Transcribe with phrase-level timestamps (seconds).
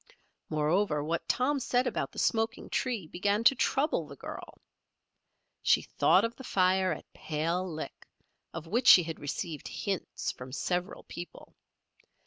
[0.49, 4.57] Moreover, what Tom said about the smoking tree began to trouble the girl.
[5.61, 8.07] She thought of the fire at Pale Lick,
[8.51, 11.53] of which she had received hints from several people.